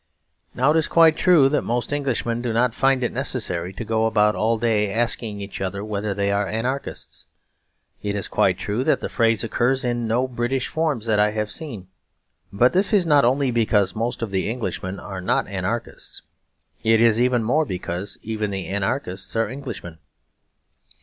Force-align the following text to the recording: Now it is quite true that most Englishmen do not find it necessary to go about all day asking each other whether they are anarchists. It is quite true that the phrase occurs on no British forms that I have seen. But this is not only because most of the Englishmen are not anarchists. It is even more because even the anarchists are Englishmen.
Now 0.55 0.71
it 0.71 0.77
is 0.77 0.87
quite 0.87 1.15
true 1.15 1.47
that 1.49 1.61
most 1.61 1.93
Englishmen 1.93 2.41
do 2.41 2.51
not 2.53 2.73
find 2.73 3.03
it 3.03 3.11
necessary 3.11 3.71
to 3.73 3.85
go 3.85 4.07
about 4.07 4.33
all 4.35 4.57
day 4.57 4.91
asking 4.91 5.39
each 5.39 5.61
other 5.61 5.85
whether 5.85 6.11
they 6.11 6.31
are 6.31 6.47
anarchists. 6.47 7.27
It 8.01 8.15
is 8.15 8.27
quite 8.27 8.57
true 8.57 8.83
that 8.83 8.99
the 8.99 9.09
phrase 9.09 9.43
occurs 9.43 9.85
on 9.85 10.07
no 10.07 10.27
British 10.27 10.67
forms 10.67 11.05
that 11.05 11.19
I 11.19 11.29
have 11.33 11.51
seen. 11.51 11.85
But 12.51 12.73
this 12.73 12.93
is 12.93 13.05
not 13.05 13.23
only 13.25 13.51
because 13.51 13.95
most 13.95 14.23
of 14.23 14.31
the 14.31 14.49
Englishmen 14.49 14.99
are 14.99 15.21
not 15.21 15.47
anarchists. 15.47 16.23
It 16.83 16.99
is 16.99 17.21
even 17.21 17.43
more 17.43 17.63
because 17.65 18.17
even 18.23 18.49
the 18.49 18.69
anarchists 18.69 19.35
are 19.35 19.47
Englishmen. 19.47 19.99